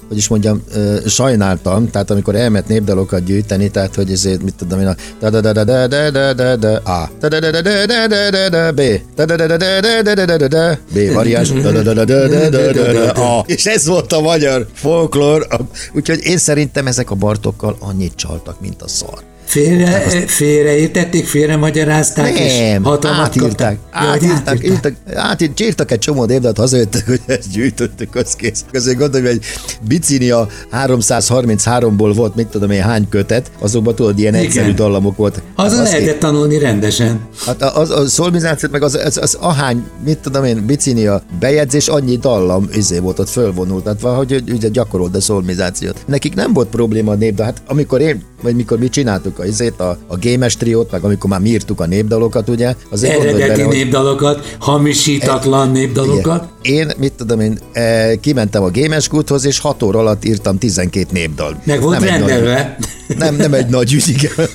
hogy 0.08 0.16
is 0.16 0.28
mondjam, 0.28 0.62
sajnáltam, 1.06 1.90
tehát 1.90 2.10
amikor 2.10 2.34
elment 2.34 2.68
népdalokat 2.68 3.24
gyűjteni, 3.24 3.70
tehát 3.70 3.94
hogy 3.94 4.10
ezért, 4.10 4.42
mit 4.42 4.54
tudom 4.54 4.80
én, 4.80 4.86
a 4.86 4.94
da 5.20 5.30
da 5.30 5.40
da 5.40 5.64
da 5.64 5.86
da 5.86 6.10
da 6.10 6.32
da 6.32 6.56
da 6.56 6.76
A, 6.76 7.10
da 7.20 7.28
da 7.28 7.40
da 7.40 7.50
da 7.50 7.60
da 7.86 8.06
da 8.06 8.30
da 8.30 8.48
da 8.48 8.72
B, 8.72 8.80
da 9.16 9.24
da 9.24 9.36
da 9.36 9.46
da 9.46 9.56
da 9.56 9.80
da 10.02 10.14
da 10.14 10.24
da 10.24 10.36
da 10.36 10.48
da 10.48 10.78
B 10.92 11.12
variáns, 11.12 11.52
da 11.52 11.70
da 11.70 11.82
da 11.82 11.92
da 11.94 12.04
da 12.04 12.28
da 12.28 12.48
da 12.48 12.72
da 12.72 12.92
da 12.92 13.38
A. 13.38 13.44
És 13.46 13.66
ez 13.66 13.86
volt 13.86 14.12
a 14.12 14.20
magyar 14.20 14.66
folklór, 14.72 15.46
úgyhogy 15.94 16.20
én 16.22 16.38
szerintem 16.38 16.86
ezek 16.86 17.10
a 17.10 17.14
bartokkal 17.14 17.76
annyit 17.80 18.14
csaltak, 18.14 18.60
mint 18.60 18.82
a 18.82 18.88
szar. 18.88 19.22
Félre, 19.48 20.00
félreértették, 20.26 21.26
félremagyarázták, 21.26 22.38
és 22.38 22.76
hatalmat 22.82 23.20
átírták, 23.20 23.48
kaptak. 23.48 23.78
Átírták, 23.90 24.48
átírták. 24.48 24.64
írtak, 24.64 24.94
átírt, 25.14 25.60
írtak 25.60 25.90
egy 25.90 25.98
csomó 25.98 26.26
évdet, 26.30 26.56
hazajöttek, 26.56 27.06
hogy 27.08 27.20
ezt 27.26 27.50
gyűjtöttük, 27.50 28.14
az 28.14 28.34
kész. 28.34 28.64
Azért 28.72 28.98
gondolom, 28.98 29.26
hogy 29.26 29.36
egy 29.36 29.44
Bicinia 29.88 30.48
333-ból 30.72 32.12
volt, 32.14 32.34
mit 32.34 32.46
tudom 32.46 32.70
én, 32.70 32.82
hány 32.82 33.08
kötet, 33.08 33.50
azokban 33.58 33.94
tudod, 33.94 34.18
ilyen 34.18 34.34
Igen. 34.34 34.46
egyszerű 34.46 34.72
dallamok 34.72 35.16
volt. 35.16 35.42
Azon 35.54 35.80
Az 35.80 35.92
lehetett 35.92 36.18
tanulni 36.18 36.58
rendesen. 36.58 37.20
Hát 37.46 37.62
a, 37.62 37.80
az, 37.80 37.90
a 37.90 38.06
szolmizációt, 38.06 38.72
meg 38.72 38.82
az, 38.82 38.94
az, 38.94 39.16
az, 39.16 39.36
ahány, 39.40 39.84
mit 40.04 40.18
tudom 40.18 40.44
én, 40.44 40.66
bicinia 40.66 41.22
bejegyzés, 41.38 41.88
annyi 41.88 42.16
dallam 42.16 42.68
izé 42.72 42.98
volt 42.98 43.18
ott 43.18 43.28
fölvonult, 43.28 43.84
tehát 43.84 44.00
valahogy 44.00 44.42
ugye 44.52 44.68
gyakorolt 44.68 45.16
a 45.16 45.20
szolmizációt. 45.20 46.02
Nekik 46.06 46.34
nem 46.34 46.52
volt 46.52 46.68
probléma 46.68 47.12
a 47.12 47.14
nép, 47.14 47.34
de 47.34 47.44
hát 47.44 47.62
amikor 47.66 48.00
én 48.00 48.22
vagy 48.42 48.54
mikor 48.56 48.78
mi 48.78 48.88
csináltuk 48.88 49.38
a, 49.38 49.44
izét, 49.44 49.80
a, 49.80 49.98
a 50.06 50.16
gémes 50.16 50.56
triót, 50.56 50.90
meg 50.90 51.04
amikor 51.04 51.30
már 51.30 51.40
mi 51.40 51.48
írtuk 51.48 51.80
a 51.80 51.86
népdalokat, 51.86 52.48
ugye, 52.48 52.74
azért 52.90 53.12
Eredeti 53.20 53.38
bele, 53.48 53.64
hogy- 53.64 53.74
népdalokat, 53.76 54.56
hamisítatlan 54.58 55.70
népdalokat. 55.70 56.48
igen. 56.62 56.78
Én, 56.88 56.90
mit 56.98 57.12
tudom 57.12 57.40
én, 57.40 57.58
eh, 57.72 58.12
kimentem 58.20 58.62
a 58.62 58.70
Games 58.70 59.08
Goodhoz, 59.08 59.44
és 59.44 59.58
6 59.58 59.82
óra 59.82 59.98
alatt 59.98 60.24
írtam 60.24 60.58
12 60.58 61.06
népdal. 61.12 61.62
Meg 61.64 61.80
volt 61.80 62.00
Nem 62.00 62.08
egy 62.08 62.20
nagy- 62.20 62.28
rendelve. 62.28 62.76
Nem, 63.18 63.34
nem 63.36 63.54
egy 63.54 63.66
nagy 63.66 63.92
ügy, 63.92 64.08
igen. 64.08 64.46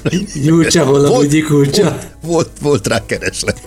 Gyurcsa, 0.44 0.84
hol 0.84 1.06
a 1.06 1.10
Volt- 1.10 1.24
ügyi 1.26 1.42
kulcsa. 1.42 1.82
Volt, 1.84 2.08
volt, 2.22 2.50
volt 2.62 2.88
rá 2.88 3.06
kereslet. 3.06 3.62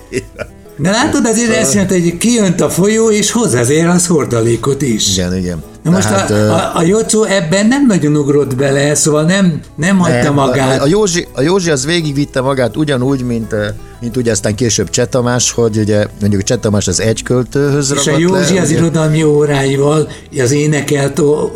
De 0.78 0.90
látod, 0.90 1.26
azért 1.26 1.54
ezt 1.54 1.73
jelenti, 1.73 2.00
hogy 2.00 2.18
kijönt 2.18 2.61
a 2.61 2.71
folyó, 2.71 3.11
és 3.11 3.30
hoz 3.30 3.54
azért 3.54 3.88
az 3.88 4.06
hordalékot 4.06 4.83
is. 4.83 5.16
Igen, 5.16 5.37
igen. 5.37 5.62
Na 5.83 5.90
most 5.90 6.09
Tehát, 6.09 6.30
a, 6.30 6.54
a, 6.54 6.73
a 6.75 6.83
Jocó 6.83 7.25
ebben 7.25 7.66
nem 7.66 7.87
nagyon 7.87 8.16
ugrott 8.16 8.56
bele, 8.56 8.95
szóval 8.95 9.23
nem, 9.23 9.61
nem 9.76 9.99
hagyta 9.99 10.23
nem, 10.23 10.35
magát. 10.35 10.80
A, 10.80 10.83
a, 10.83 10.87
Józsi, 10.87 11.26
a 11.33 11.40
Józsi 11.40 11.71
az 11.71 11.87
végigvitte 11.87 12.40
magát 12.40 12.76
ugyanúgy, 12.76 13.23
mint, 13.23 13.54
mint 14.00 14.16
ugye 14.16 14.30
aztán 14.30 14.54
később 14.54 14.90
Cseh 14.90 15.06
Tamás, 15.06 15.50
hogy 15.50 15.76
ugye 15.78 16.06
mondjuk 16.21 16.42
Cseh 16.42 16.59
Tamás 16.59 16.88
az 16.88 17.00
egy 17.00 17.23
költőhöz 17.23 17.92
és 18.00 18.06
a 18.06 18.18
Józsi 18.18 18.54
le, 18.54 18.61
az 18.61 18.71
ugye- 18.71 18.78
irodalmi 18.78 19.23
óráival, 19.23 20.09
az 20.38 20.50
énekelt 20.52 21.18
ó, 21.18 21.50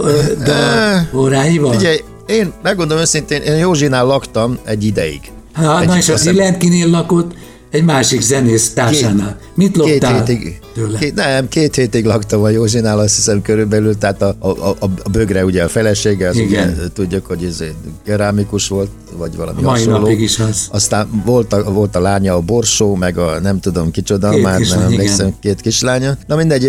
dal 0.44 1.08
óráival? 1.14 1.74
Ugye, 1.74 1.98
én 2.26 2.52
megmondom 2.62 2.98
őszintén, 2.98 3.42
én 3.42 3.56
Józsinál 3.56 4.06
laktam 4.06 4.58
egy 4.64 4.84
ideig. 4.84 5.20
Ha, 5.54 5.80
egy, 5.80 5.86
na 5.86 5.96
és 5.96 6.08
az 6.08 6.26
Ilentkinél 6.26 6.88
lakott 6.88 7.32
egy 7.70 7.84
másik 7.84 8.20
zenész 8.20 8.72
társánál. 8.72 9.38
Mit 9.54 9.72
Két 9.72 9.76
loptál 9.76 10.24
hétig, 10.24 10.60
tőle? 10.74 10.98
két, 10.98 11.14
nem, 11.14 11.48
két 11.48 11.74
hétig 11.74 12.04
laktam 12.04 12.42
a 12.42 12.48
Józsinál, 12.48 12.98
azt 12.98 13.14
hiszem 13.14 13.42
körülbelül, 13.42 13.98
tehát 13.98 14.22
a, 14.22 14.36
a, 14.38 14.48
a, 14.48 14.76
a 15.02 15.08
bögre 15.10 15.44
ugye 15.44 15.62
a 15.62 15.68
felesége, 15.68 16.28
az 16.28 16.36
Igen. 16.36 16.68
ugye 16.68 16.88
tudjuk, 16.92 17.26
hogy 17.26 17.44
ez 17.44 17.62
kerámikus 18.04 18.68
volt, 18.68 18.90
vagy 19.16 19.36
valami 19.36 19.62
Mai 19.62 19.70
hasonló. 19.78 19.98
napig 19.98 20.20
is 20.20 20.38
az. 20.38 20.66
Aztán 20.70 21.22
volt 21.24 21.52
a, 21.52 21.72
volt 21.72 21.96
a 21.96 22.00
lánya 22.00 22.34
a 22.34 22.40
Borsó, 22.40 22.94
meg 22.94 23.18
a 23.18 23.40
nem 23.40 23.60
tudom 23.60 23.90
kicsoda, 23.90 24.30
Két 24.30 24.42
már 24.42 24.56
kislány, 24.58 24.78
nem 24.80 24.88
igen. 24.88 25.00
emlékszem, 25.00 25.34
két 25.40 25.60
kislánya. 25.60 26.16
Na 26.26 26.36
mindegy, 26.36 26.68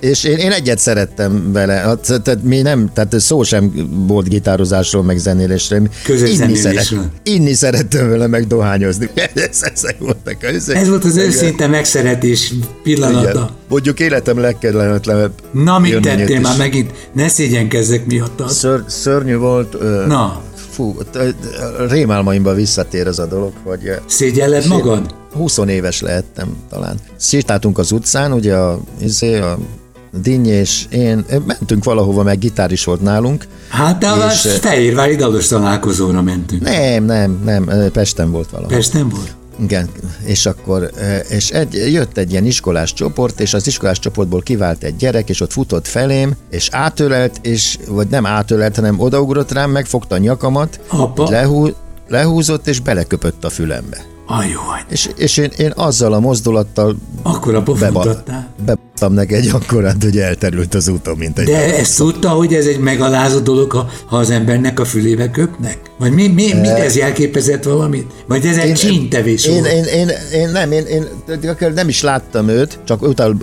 és 0.00 0.24
én, 0.24 0.36
én 0.36 0.50
egyet 0.50 0.78
szerettem 0.78 1.52
vele, 1.52 1.72
Hát, 1.72 2.22
tehát 2.22 2.42
mi 2.42 2.60
nem, 2.60 2.90
tehát 2.94 3.20
szó 3.20 3.42
sem 3.42 3.72
volt 4.06 4.28
gitározásról, 4.28 5.02
meg 5.02 5.18
zenélésről. 5.18 5.88
Közös 6.04 6.30
inni, 6.38 6.54
szeret, 6.54 6.92
inni 7.22 7.52
szerettem 7.54 8.08
vele, 8.08 8.26
meg 8.26 8.46
dohányozni. 8.46 9.10
Ezek 9.34 9.96
voltak 9.98 10.24
a 10.25 10.25
ezek. 10.40 10.76
Ez 10.76 10.88
volt 10.88 11.04
az 11.04 11.16
őszinte 11.16 11.66
megszeretés 11.66 12.52
pillanata. 12.82 13.30
igen. 13.30 13.48
Mondjuk 13.68 14.00
életem 14.00 14.38
legkedvenetlenebb. 14.38 15.32
Na, 15.50 15.78
mit 15.78 16.00
tettél 16.00 16.36
is. 16.36 16.42
már 16.42 16.56
megint? 16.56 17.08
Ne 17.12 17.28
szégyenkezzek 17.28 18.06
miattad. 18.06 18.50
Ször, 18.50 18.84
szörnyű 18.86 19.36
volt. 19.36 19.74
Ö, 19.74 20.06
Na, 20.06 20.42
Fú, 20.70 20.96
rémálmaimba 21.88 22.54
visszatér 22.54 23.06
ez 23.06 23.18
a 23.18 23.26
dolog, 23.26 23.52
hogy 23.64 23.86
ö, 23.86 23.94
szégyelled 24.06 24.66
magad? 24.66 25.14
20 25.32 25.58
éves 25.66 26.00
lehettem 26.00 26.56
talán. 26.70 26.96
Sétáltunk 27.20 27.78
az 27.78 27.92
utcán, 27.92 28.32
ugye 28.32 28.54
a, 28.54 28.80
izé, 29.00 29.38
a 29.38 29.58
Dinnyi 30.22 30.48
és 30.48 30.84
én, 30.90 31.24
mentünk 31.46 31.84
valahova, 31.84 32.22
meg 32.22 32.38
gitár 32.38 32.72
is 32.72 32.84
volt 32.84 33.02
nálunk. 33.02 33.44
Hát 33.68 34.04
a 34.04 34.28
És, 34.30 34.40
Fehérvári 34.60 35.16
dalos 35.16 35.46
találkozóra 35.46 36.22
mentünk. 36.22 36.62
Nem, 36.62 37.04
nem, 37.04 37.40
nem, 37.44 37.90
Pesten 37.92 38.30
volt 38.30 38.50
valahol. 38.50 38.76
Pesten 38.76 39.08
volt? 39.08 39.34
Igen, 39.60 39.88
és 40.24 40.46
akkor 40.46 40.90
eh, 40.96 41.20
és 41.28 41.50
egy, 41.50 41.74
jött 41.92 42.16
egy 42.16 42.30
ilyen 42.30 42.44
iskolás 42.44 42.92
csoport, 42.92 43.40
és 43.40 43.54
az 43.54 43.66
iskolás 43.66 43.98
csoportból 43.98 44.42
kivált 44.42 44.82
egy 44.82 44.96
gyerek, 44.96 45.28
és 45.28 45.40
ott 45.40 45.52
futott 45.52 45.86
felém, 45.86 46.36
és 46.50 46.68
átölelt, 46.72 47.38
és, 47.42 47.78
vagy 47.88 48.08
nem 48.08 48.26
átölelt, 48.26 48.76
hanem 48.76 49.00
odaugrott 49.00 49.52
rám, 49.52 49.70
megfogta 49.70 50.14
a 50.14 50.18
nyakamat, 50.18 50.80
Apa. 50.88 51.30
lehú, 51.30 51.68
lehúzott, 52.08 52.66
és 52.66 52.80
beleköpött 52.80 53.44
a 53.44 53.50
fülembe. 53.50 54.04
Ajaj, 54.28 54.84
És, 54.88 55.10
és 55.16 55.36
én, 55.36 55.50
én 55.56 55.72
azzal 55.76 56.12
a 56.12 56.20
mozdulattal 56.20 56.96
akkor 57.22 57.54
a 57.54 57.62
pofontottál. 57.62 58.48
Bebattam 58.64 59.12
neki 59.12 59.34
egy 59.34 59.48
akkorát, 59.52 60.02
hogy 60.02 60.18
elterült 60.18 60.74
az 60.74 60.88
úton, 60.88 61.16
mint 61.16 61.38
egy... 61.38 61.46
De 61.46 61.78
ezt 61.78 61.96
tudta, 61.96 62.28
hogy 62.28 62.54
ez 62.54 62.66
egy 62.66 62.78
megalázó 62.78 63.38
dolog, 63.38 63.72
ha, 63.72 63.88
ha 64.06 64.16
az 64.16 64.30
embernek 64.30 64.80
a 64.80 64.84
fülébe 64.84 65.30
köpnek? 65.30 65.78
Vagy 65.98 66.12
mi, 66.12 66.28
mi, 66.28 66.52
mi 66.52 66.68
ez 66.68 66.96
jelképezett 66.96 67.64
valamit? 67.64 68.12
Vagy 68.26 68.46
ez 68.46 68.56
egy 68.56 68.72
csíntevés 68.72 69.44
én, 69.44 69.64
én, 69.64 69.84
én, 69.84 70.10
én, 70.32 70.48
nem, 70.48 70.72
én, 70.72 70.84
én, 70.84 71.06
én 71.60 71.72
nem 71.74 71.88
is 71.88 72.02
láttam 72.02 72.48
őt, 72.48 72.78
csak 72.84 73.02
utána 73.02 73.34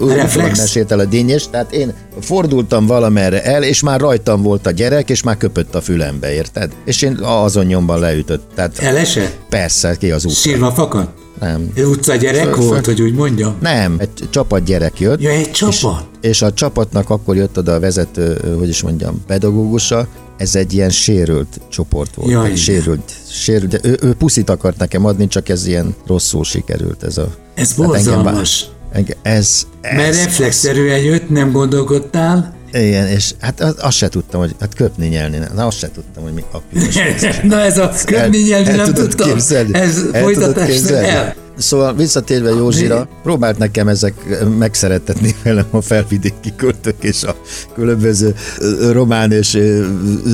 mesélt 0.58 0.92
el 0.92 1.00
a 1.00 1.06
dinnyes, 1.06 1.50
tehát 1.50 1.72
én 1.72 1.94
fordultam 2.20 2.86
valamerre 2.86 3.44
el, 3.44 3.64
és 3.64 3.82
már 3.82 4.00
rajtam 4.00 4.42
volt 4.42 4.68
a 4.68 4.72
gyerek, 4.72 5.10
és 5.10 5.24
már 5.24 5.38
köpött 5.38 5.76
a 5.76 5.82
fülembe, 5.82 6.34
érted? 6.34 6.72
És 6.86 7.02
én 7.02 7.20
azon 7.22 7.66
nyomban 7.66 8.00
leütött. 8.00 8.52
Tehát 8.56 8.80
Elesett? 8.80 9.38
persze, 9.50 9.96
ki 9.96 10.12
az 10.12 10.26
út. 10.26 10.36
Sírva 10.36 10.72
fakadt? 10.72 11.23
Nem. 11.44 11.72
Ez 11.76 11.86
utca 11.86 12.16
gyerek 12.16 12.44
Föl- 12.54 12.56
volt, 12.68 12.86
hogy 12.86 13.02
úgy 13.02 13.14
mondjam? 13.14 13.56
Nem, 13.62 13.96
egy 14.00 14.10
csapat 14.30 14.64
gyerek 14.64 15.00
jött. 15.00 15.22
Ja, 15.22 15.30
egy 15.30 15.52
csapat? 15.52 16.06
És 16.22 16.42
a 16.42 16.54
csapatnak 16.54 17.10
akkor 17.10 17.36
jött 17.36 17.58
oda 17.58 17.74
a 17.74 17.80
vezető, 17.80 18.56
hogy 18.60 18.70
is 18.70 18.82
mondjam, 18.82 19.22
pedagógusa, 19.28 20.08
ez 20.38 20.56
egy 20.56 20.74
ilyen 20.74 20.90
sérült 20.90 21.60
csoport 21.70 22.16
volt. 22.16 22.32
Jaj, 22.32 22.56
sérült, 22.56 23.12
sérült, 23.30 23.72
de 23.72 23.80
ő, 23.90 23.98
ő 24.02 24.14
puszit 24.14 24.50
akart 24.50 24.78
nekem 24.78 25.06
adni, 25.06 25.28
csak 25.28 25.50
ez 25.50 25.66
ilyen 25.68 25.96
rosszul 26.08 26.44
sikerült. 26.44 27.04
Ez, 27.04 27.18
a, 27.18 27.28
Ez 27.54 27.74
Tehát 27.74 27.94
engem 27.94 28.14
vá- 28.14 28.24
borzalmas. 28.24 28.66
Engem, 28.92 29.18
ez, 29.22 29.66
ez, 29.82 29.96
Mert 29.96 30.16
reflexzerűen 30.24 31.00
jött, 31.00 31.30
nem 31.30 31.52
gondolkodtál. 31.52 32.54
Igen, 32.74 33.08
és 33.08 33.32
hát 33.40 33.60
az- 33.62 33.76
azt 33.80 33.98
se 33.98 34.08
tudtam, 34.10 34.40
hogy 34.40 34.56
hát 34.60 34.74
köpni, 34.76 35.08
nyelni, 35.08 35.38
na 35.56 35.66
azt 35.66 35.78
se 35.78 35.92
tudtam, 35.92 36.24
hogy 36.24 36.34
mi 36.34 36.44
a 36.52 36.58
piros. 36.58 36.96
Na 37.44 37.60
ez 37.60 37.78
a 37.78 37.92
köpni 38.06 38.38
nyelni 38.38 38.68
El 38.70 38.76
nem 38.76 38.86
tudod 38.86 39.10
tudtam. 39.10 39.30
képzelni? 39.30 39.74
Ez 39.74 40.02
El 40.12 40.22
folytatás 40.22 40.68
képzelni? 40.68 41.08
el. 41.08 41.36
Szóval 41.58 41.96
visszatérve 41.96 42.50
Józsira, 42.50 43.08
próbált 43.24 43.58
nekem 43.58 43.88
ezek 43.88 44.14
megszerettetni 44.58 45.36
velem 45.44 45.66
a 45.70 45.82
felvidéki 45.82 46.54
költök 46.56 46.96
és 47.04 47.24
a 47.24 47.36
különböző 47.74 48.36
ö, 48.60 48.92
román 48.92 49.32
és 49.32 49.54
ö, 49.54 49.86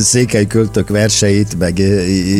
székely 0.02 0.46
költök 0.48 0.90
verseit, 0.90 1.58
meg... 1.58 1.82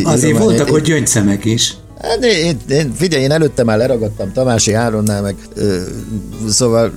Azért 0.04 0.38
voltak 0.38 0.72
ott 0.72 0.84
gyöngyszemek 0.84 1.44
is. 1.44 1.74
Hát 2.02 2.24
én, 2.24 2.56
én, 2.68 2.92
figyelj, 2.94 3.22
én 3.22 3.30
előtte 3.30 3.64
már 3.64 3.78
leragadtam 3.78 4.32
Tamási 4.32 4.72
Áronnál, 4.72 5.22
meg 5.22 5.36
ö, 5.54 5.80
szóval 6.48 6.92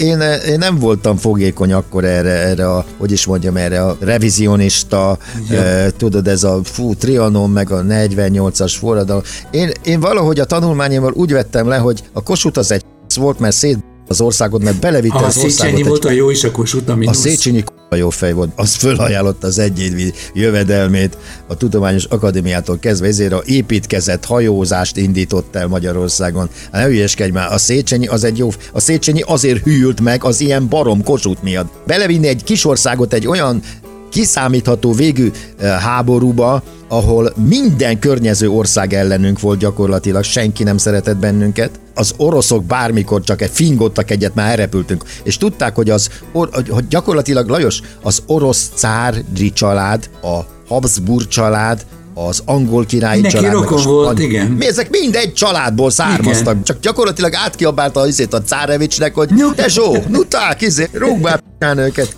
én, 0.00 0.20
én 0.48 0.58
nem 0.58 0.78
voltam 0.78 1.16
fogékony 1.16 1.72
akkor 1.72 2.04
erre, 2.04 2.30
erre 2.30 2.70
a, 2.70 2.84
hogy 2.98 3.12
is 3.12 3.26
mondjam, 3.26 3.56
erre 3.56 3.82
a 3.82 3.96
revizionista, 4.00 5.18
ö, 5.50 5.86
tudod, 5.96 6.28
ez 6.28 6.44
a 6.44 6.60
fú, 6.64 6.94
Trianon, 6.94 7.50
meg 7.50 7.70
a 7.70 7.82
48-as 7.82 8.74
forradalom. 8.78 9.22
Én, 9.50 9.70
én 9.84 10.00
valahogy 10.00 10.40
a 10.40 10.44
tanulmányommal 10.44 11.12
úgy 11.12 11.32
vettem 11.32 11.68
le, 11.68 11.76
hogy 11.76 12.02
a 12.12 12.22
Kossuth 12.22 12.58
az 12.58 12.72
egy 12.72 12.84
volt, 13.14 13.38
mert 13.38 13.54
szét 13.54 13.78
az 14.08 14.20
országot, 14.20 14.62
mert 14.62 14.80
belevitte 14.80 15.14
a 15.14 15.18
az 15.18 15.36
országot 15.36 15.50
Széchenyi 15.50 15.80
egy 15.80 15.86
volt 15.86 16.04
a 16.04 16.10
jó 16.10 16.30
is, 16.30 16.44
akkor 16.44 16.66
Suta 16.66 16.98
a. 17.04 17.12
Széchenyi 17.12 17.64
k***a 17.88 17.96
jó 17.96 18.10
fej 18.10 18.32
volt, 18.32 18.52
az 18.56 18.74
fölajánlotta 18.74 19.46
az 19.46 19.58
egyéni 19.58 20.12
jövedelmét 20.34 21.16
a 21.46 21.56
Tudományos 21.56 22.04
Akadémiától 22.04 22.78
kezdve, 22.78 23.06
ezért 23.06 23.32
a 23.32 23.42
építkezett 23.44 24.24
hajózást 24.24 24.96
indított 24.96 25.56
el 25.56 25.66
Magyarországon. 25.66 26.48
Hát 26.72 26.82
ne 26.82 26.88
hülyeskedj 26.88 27.30
már, 27.30 27.52
a 27.52 27.58
Széchenyi 27.58 28.06
az 28.06 28.24
egy 28.24 28.38
jó, 28.38 28.48
a 28.72 28.80
Széchenyi 28.80 29.20
azért 29.20 29.62
hűlt 29.62 30.00
meg 30.00 30.24
az 30.24 30.40
ilyen 30.40 30.68
barom 30.68 31.02
kosút 31.02 31.42
miatt. 31.42 31.72
Belevinni 31.86 32.26
egy 32.26 32.44
kis 32.44 32.64
országot 32.64 33.12
egy 33.12 33.26
olyan 33.26 33.62
kiszámítható 34.10 34.92
végű 34.92 35.30
eh, 35.58 35.80
háborúba, 35.80 36.62
ahol 36.88 37.32
minden 37.48 37.98
környező 37.98 38.48
ország 38.50 38.92
ellenünk 38.92 39.40
volt 39.40 39.58
gyakorlatilag, 39.58 40.22
senki 40.22 40.62
nem 40.62 40.76
szeretett 40.78 41.16
bennünket. 41.16 41.70
Az 41.94 42.12
oroszok 42.16 42.64
bármikor 42.64 43.20
csak 43.22 43.42
egy 43.42 43.50
fingottak 43.52 44.10
egyet, 44.10 44.34
már 44.34 44.50
elrepültünk. 44.50 45.04
És 45.22 45.36
tudták, 45.36 45.74
hogy 45.74 45.90
az 45.90 46.08
hogy 46.32 46.88
gyakorlatilag 46.88 47.48
Lajos, 47.48 47.80
az 48.02 48.22
orosz 48.26 48.70
cári 48.74 49.52
család, 49.52 50.10
a 50.22 50.40
Habsburg 50.68 51.28
család, 51.28 51.86
az 52.14 52.42
angol 52.44 52.84
királyi 52.84 53.20
Mindenki 53.20 53.46
család. 53.46 53.54
a 53.54 53.62
rokon 53.62 53.82
volt, 53.84 54.06
spanyol- 54.10 54.32
igen. 54.32 54.46
Mi 54.46 54.66
ezek 54.66 54.90
mind 54.90 55.14
egy 55.14 55.32
családból 55.32 55.90
származtak. 55.90 56.52
Igen. 56.52 56.62
Csak 56.64 56.80
gyakorlatilag 56.80 57.34
átkiabálta 57.34 58.00
azért 58.00 58.34
a 58.34 58.42
cárevicsnek, 58.42 59.14
hogy 59.14 59.30
Nyug- 59.34 59.54
tesó, 59.56 59.96
nuták, 60.08 60.60
izé, 60.60 60.88
rúg 60.92 61.20
már. 61.20 61.42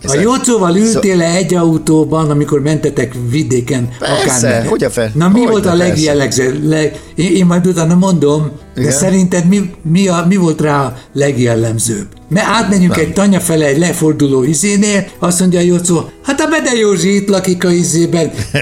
A 0.07 0.21
Jócóval 0.21 0.76
ültél 0.76 1.16
le 1.16 1.25
egy 1.35 1.54
autóban, 1.54 2.30
amikor 2.30 2.61
mentetek 2.62 3.14
vidéken? 3.30 3.88
Persze, 3.99 4.64
hogy 4.68 4.85
a 4.85 4.90
fe- 4.90 5.14
Na 5.14 5.28
mi 5.28 5.38
hogy 5.40 5.49
volt 5.49 5.66
a 5.66 5.75
legjellegző? 5.75 6.61
Leg, 6.62 7.00
én, 7.14 7.37
én 7.37 7.47
majd 7.47 7.66
utána 7.66 7.95
mondom, 7.95 8.50
de 8.75 8.80
Igen. 8.80 8.92
szerinted 8.92 9.49
mi, 9.49 9.71
mi, 9.83 10.09
a, 10.09 10.25
mi 10.28 10.37
volt 10.37 10.61
rá 10.61 10.85
a 10.85 10.97
legjellemzőbb? 11.12 12.07
mert 12.30 12.47
átmenjünk 12.47 12.97
egy 12.97 13.12
tanya 13.12 13.40
fele 13.40 13.66
egy 13.66 13.78
leforduló 13.78 14.42
izénél, 14.42 15.07
azt 15.18 15.40
mondja 15.40 15.59
a 15.59 15.62
Jocó, 15.62 16.11
hát 16.23 16.40
a 16.40 16.47
Bede 16.49 16.75
Józsi 16.78 17.14
itt 17.14 17.28
lakik 17.28 17.64
a 17.64 17.71
izében. 17.71 18.30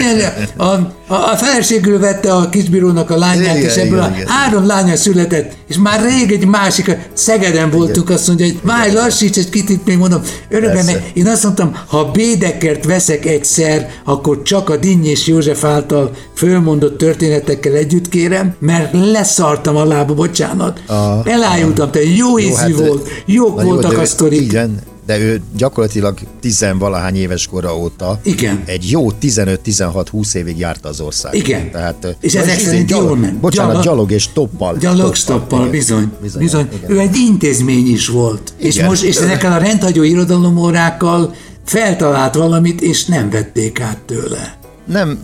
A, 0.56 0.64
a, 0.64 1.14
a 1.14 1.36
feleségül 1.36 1.98
vette 1.98 2.34
a 2.34 2.48
kisbírónak 2.48 3.10
a 3.10 3.16
lányát, 3.16 3.56
Igen, 3.56 3.68
és 3.68 3.74
ebből 3.76 3.98
igen, 3.98 4.12
a 4.12 4.14
igen. 4.14 4.26
három 4.26 4.66
lánya 4.66 4.96
született, 4.96 5.52
és 5.68 5.76
már 5.78 6.02
rég 6.02 6.32
egy 6.32 6.46
másik, 6.46 6.96
Szegeden 7.12 7.70
voltunk, 7.70 8.10
azt 8.10 8.26
mondja, 8.26 8.46
hogy 8.46 8.58
várj, 8.62 8.92
lassíts 8.92 9.36
egy 9.36 9.50
kicsit, 9.50 9.86
még 9.86 9.96
mondom, 9.96 10.20
örökben, 10.48 10.65
Mert 10.74 11.16
én 11.16 11.26
azt 11.26 11.42
mondtam, 11.42 11.76
ha 11.86 12.10
Bédekert 12.10 12.84
veszek 12.84 13.26
egyszer, 13.26 13.90
akkor 14.04 14.42
csak 14.42 14.70
a 14.70 14.76
Dinny 14.76 15.04
és 15.04 15.26
József 15.26 15.64
által 15.64 16.10
fölmondott 16.34 16.98
történetekkel 16.98 17.72
együtt 17.74 18.08
kérem, 18.08 18.54
mert 18.58 18.92
leszartam 18.92 19.76
a 19.76 19.84
lába, 19.84 20.14
bocsánat. 20.14 20.82
Aha. 20.86 21.22
Elájultam, 21.24 21.90
te 21.90 22.02
jó 22.02 22.38
ízű 22.38 22.54
hát, 22.54 22.70
volt, 22.70 23.08
jók 23.24 23.60
jó, 23.60 23.68
voltak 23.68 23.94
de 23.94 24.00
a 24.00 24.04
sztorik. 24.04 24.40
Igen, 24.40 24.80
de 25.06 25.18
ő 25.18 25.42
gyakorlatilag 25.56 26.18
tizenvalahány 26.40 27.16
éves 27.16 27.46
kora 27.46 27.76
óta 27.78 28.20
Igen. 28.22 28.62
egy 28.66 28.90
jó 28.90 29.10
15-16-20 29.22 30.34
évig 30.34 30.58
járta 30.58 30.88
az 30.88 31.00
ország. 31.00 31.34
Igen. 31.34 31.70
Tehát, 31.70 32.16
És 32.20 32.34
ezek 32.34 32.58
szerint 32.58 32.86
gyalog- 32.88 33.06
jól 33.08 33.16
ment. 33.16 33.40
Bocsánat, 33.40 33.70
Gyalog- 33.70 33.84
gyalog, 33.86 34.10
és 34.10 34.28
toppal. 34.32 34.76
Gyalogstoppal, 34.76 35.58
igen. 35.58 35.70
bizony, 35.70 36.12
bizony, 36.22 36.42
bizony. 36.42 36.68
igen. 36.76 36.90
Ő 36.90 36.98
egy 36.98 37.16
intézmény 37.16 37.86
is 37.86 38.08
volt. 38.08 38.52
És 38.56 38.74
Igen. 38.74 38.86
most, 38.88 39.02
és 39.02 39.16
ezekkel 39.16 39.52
a 39.52 39.58
rendhagyó 39.58 40.02
irodalomórákkal 40.02 41.34
feltalált 41.64 42.34
valamit, 42.34 42.80
és 42.80 43.04
nem 43.04 43.30
vették 43.30 43.80
át 43.80 43.98
tőle. 44.06 44.58
nem, 44.86 45.18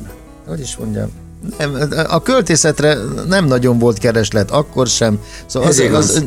hogy 0.46 0.60
is 0.60 0.76
mondjam, 0.76 1.08
nem, 1.58 1.76
a 2.08 2.22
költészetre 2.22 2.96
nem 3.28 3.46
nagyon 3.46 3.78
volt 3.78 3.98
kereslet, 3.98 4.50
akkor 4.50 4.86
sem. 4.86 5.18
Szóval 5.46 5.68
Ez 5.68 5.78
az, 5.78 5.84
igaz. 5.84 6.08
az, 6.10 6.24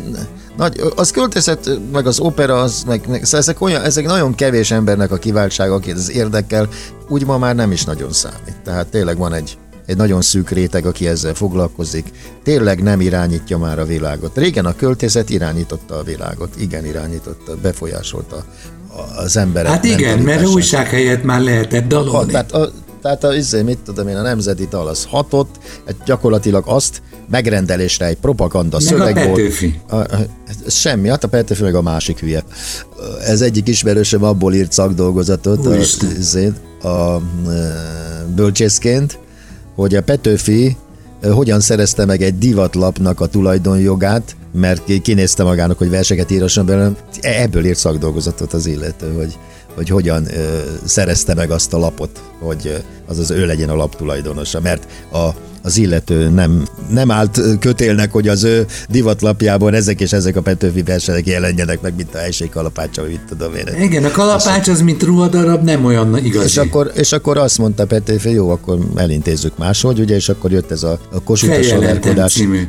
nagy, 0.57 0.81
az 0.95 1.11
költészet, 1.11 1.79
meg 1.91 2.07
az 2.07 2.19
opera, 2.19 2.61
az, 2.61 2.83
meg, 2.87 3.01
meg 3.07 3.23
szóval 3.23 3.39
ezek, 3.39 3.61
olyan, 3.61 3.81
ezek 3.81 4.05
nagyon 4.05 4.35
kevés 4.35 4.71
embernek 4.71 5.11
a 5.11 5.17
kiváltsága, 5.17 5.73
akit 5.73 5.95
ez 5.95 6.09
érdekel, 6.11 6.67
úgy 7.07 7.25
ma 7.25 7.37
már 7.37 7.55
nem 7.55 7.71
is 7.71 7.83
nagyon 7.83 8.11
számít. 8.13 8.55
Tehát 8.63 8.87
tényleg 8.87 9.17
van 9.17 9.33
egy, 9.33 9.57
egy 9.85 9.97
nagyon 9.97 10.21
szűk 10.21 10.49
réteg, 10.49 10.85
aki 10.85 11.07
ezzel 11.07 11.33
foglalkozik. 11.33 12.11
Tényleg 12.43 12.83
nem 12.83 13.01
irányítja 13.01 13.57
már 13.57 13.79
a 13.79 13.85
világot. 13.85 14.37
Régen 14.37 14.65
a 14.65 14.75
költészet 14.75 15.29
irányította 15.29 15.97
a 15.97 16.03
világot. 16.03 16.49
Igen, 16.57 16.85
irányította, 16.85 17.55
befolyásolta 17.61 18.45
az 19.17 19.37
emberek 19.37 19.71
Hát 19.71 19.83
igen, 19.83 20.19
mert 20.19 20.47
újság 20.47 20.87
helyett 20.87 21.23
már 21.23 21.41
lehetett 21.41 21.81
Ha, 21.81 21.87
dalolni. 21.87 22.31
tehát 22.31 22.51
a, 22.51 22.71
tehát 23.01 23.23
a, 23.23 23.35
izé, 23.35 23.61
mit 23.61 23.77
tudom 23.77 24.07
én, 24.07 24.15
a 24.15 24.21
nemzeti 24.21 24.67
dal 24.69 24.87
az 24.87 25.05
hatott, 25.09 25.55
gyakorlatilag 26.05 26.63
azt 26.67 27.01
megrendelésre 27.29 28.05
egy 28.05 28.17
propaganda 28.17 28.77
Meg 28.77 28.85
a 28.85 28.89
szöveg 28.89 29.15
volt. 29.15 29.29
Petőfi. 29.29 29.79
A, 29.89 29.95
a, 29.95 30.07
semmi, 30.67 31.09
hát 31.09 31.23
a 31.23 31.27
Petőfi 31.27 31.63
meg 31.63 31.75
a 31.75 31.81
másik 31.81 32.19
hülye. 32.19 32.43
Ez 33.25 33.41
egyik 33.41 33.67
ismerősöm 33.67 34.23
abból 34.23 34.53
írt 34.53 34.71
szakdolgozatot, 34.71 35.65
a, 35.65 35.69
Úristen. 35.69 36.15
izé, 36.17 36.51
a, 36.81 36.87
a 36.87 37.21
bölcsészként, 38.35 39.19
hogy 39.75 39.95
a 39.95 40.01
Petőfi 40.01 40.77
ö, 41.21 41.29
hogyan 41.29 41.59
szerezte 41.59 42.05
meg 42.05 42.21
egy 42.21 42.37
divatlapnak 42.37 43.19
a 43.19 43.25
tulajdonjogát, 43.25 44.35
mert 44.53 44.83
ki- 44.83 45.01
kinézte 45.01 45.43
magának, 45.43 45.77
hogy 45.77 45.89
verseket 45.89 46.31
írasson 46.31 46.65
belőle. 46.65 46.91
Ebből 47.21 47.65
írt 47.65 47.77
szakdolgozatot 47.77 48.53
az 48.53 48.65
illető, 48.65 49.13
hogy, 49.13 49.37
hogy 49.75 49.89
hogyan 49.89 50.25
ö, 50.25 50.59
szerezte 50.83 51.33
meg 51.33 51.51
azt 51.51 51.73
a 51.73 51.77
lapot, 51.77 52.21
hogy 52.39 52.67
ö, 52.67 52.75
az 53.07 53.19
az 53.19 53.31
ő 53.31 53.45
legyen 53.45 53.69
a 53.69 53.75
lap 53.75 53.95
tulajdonosa, 53.95 54.59
mert 54.61 54.87
a, 55.11 55.29
az 55.65 55.77
illető 55.77 56.29
nem, 56.29 56.63
nem 56.89 57.11
állt 57.11 57.41
kötélnek, 57.59 58.11
hogy 58.11 58.27
az 58.27 58.43
ő 58.43 58.65
divatlapjában 58.89 59.73
ezek 59.73 60.01
és 60.01 60.13
ezek 60.13 60.35
a 60.35 60.41
Petőfi 60.41 60.83
versenek 60.83 61.27
jelenjenek 61.27 61.81
meg, 61.81 61.95
mint 61.95 62.15
a 62.15 62.17
helység 62.17 62.49
kalapácsa, 62.49 63.01
vagy 63.01 63.11
mit 63.11 63.21
tudom 63.27 63.55
én. 63.55 63.83
Igen, 63.83 64.03
a 64.03 64.11
kalapács 64.11 64.67
az, 64.67 64.81
mint 64.81 65.03
ruhadarab, 65.03 65.63
nem 65.63 65.85
olyan 65.85 66.17
igazi. 66.25 66.45
És 66.45 66.57
akkor, 66.57 66.91
és 66.95 67.11
akkor 67.11 67.37
azt 67.37 67.57
mondta 67.57 67.85
Petőfi, 67.85 68.29
jó, 68.29 68.49
akkor 68.49 68.79
elintézzük 68.95 69.57
máshogy, 69.57 69.99
ugye, 69.99 70.15
és 70.15 70.29
akkor 70.29 70.51
jött 70.51 70.71
ez 70.71 70.83
a, 70.83 70.99
a 71.11 71.23
Kossuth. 71.23 71.53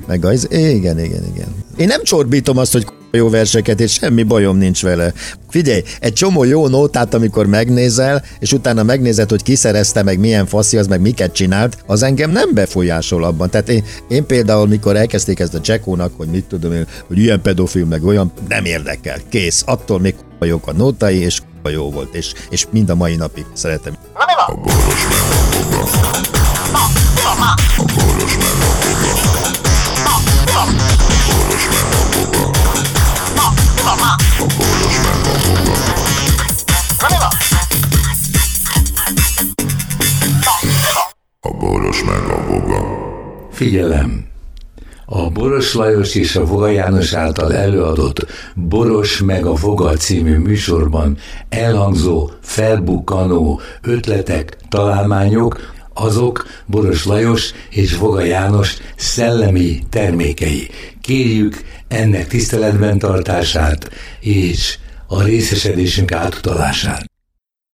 Meg 0.07 0.25
az, 0.25 0.49
igen, 0.51 0.99
igen, 0.99 1.25
igen. 1.35 1.65
Én 1.77 1.87
nem 1.87 2.03
csorbítom 2.03 2.59
azt, 2.59 2.73
hogy 2.73 2.87
jó 3.11 3.29
verseket, 3.29 3.81
és 3.81 3.93
semmi 3.93 4.23
bajom 4.23 4.57
nincs 4.57 4.83
vele. 4.83 5.13
Figyelj, 5.49 5.83
egy 6.01 6.13
csomó 6.13 6.45
jó 6.45 6.69
nótát, 6.69 7.15
amikor 7.15 7.47
megnézel, 7.47 8.25
és 8.39 8.53
utána 8.53 8.83
megnézed, 8.83 9.31
hogy 9.31 9.43
ki 9.43 9.55
szerezte 9.55 10.03
meg, 10.03 10.19
milyen 10.19 10.47
faszi 10.47 10.77
az, 10.77 10.87
meg 10.87 11.01
miket 11.01 11.33
csinált, 11.33 11.77
az 11.87 12.03
engem 12.03 12.31
nem 12.31 12.55
befolyásol 12.55 13.25
abban. 13.25 13.51
Tehát 13.51 13.69
én, 13.69 13.85
én 14.09 14.27
például, 14.27 14.67
mikor 14.67 14.97
elkezdték 14.97 15.39
ezt 15.39 15.55
a 15.55 15.61
csekónak, 15.61 16.13
hogy 16.17 16.29
mit 16.29 16.45
tudom 16.45 16.73
én, 16.73 16.87
hogy 17.07 17.19
ilyen 17.19 17.43
pedofil, 17.43 17.85
meg 17.85 18.05
olyan, 18.05 18.33
nem 18.49 18.65
érdekel. 18.65 19.19
Kész. 19.29 19.63
Attól 19.67 20.01
még 20.01 20.15
jók 20.41 20.67
a 20.67 20.73
nótai, 20.73 21.19
és 21.19 21.41
jó 21.73 21.91
volt, 21.91 22.15
és, 22.15 22.33
és 22.51 22.67
mind 22.71 22.91
a 22.91 22.95
mai 22.95 23.17
napig 23.17 23.45
szeretem. 23.53 23.95
A 24.47 24.55
boros 24.55 25.07
meg 25.09 25.19
a. 29.03 29.06
Figyelem! 43.57 44.25
A 45.07 45.31
Boros 45.31 45.75
Lajos 45.75 46.15
és 46.15 46.37
a 46.37 46.45
Voga 46.45 46.69
János 46.69 47.13
által 47.13 47.55
előadott 47.55 48.27
Boros 48.55 49.21
meg 49.21 49.47
a 49.47 49.55
Voga 49.55 49.93
című 49.93 50.39
műsorban 50.39 51.17
elhangzó, 51.49 52.31
felbukkanó 52.41 53.61
ötletek, 53.83 54.57
találmányok, 54.69 55.75
azok 55.95 56.47
Boros 56.67 57.05
Lajos 57.05 57.53
és 57.71 57.97
Voga 57.97 58.25
János 58.25 58.77
szellemi 58.97 59.79
termékei. 59.91 60.69
Kérjük 61.01 61.63
ennek 61.89 62.27
tiszteletben 62.27 62.99
tartását 62.99 63.91
és 64.21 64.79
a 65.07 65.23
részesedésünk 65.23 66.13
átutalását. 66.13 67.05